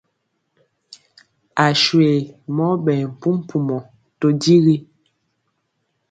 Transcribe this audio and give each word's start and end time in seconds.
Aswe 1.65 2.09
mɔ 2.55 2.67
ɓɛɛ 2.83 3.03
mpumpumɔ 3.13 3.77
to 4.19 4.27
digi. 4.41 4.75